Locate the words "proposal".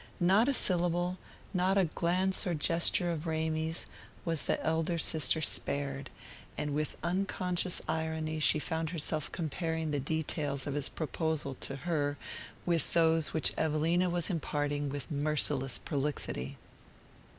10.89-11.53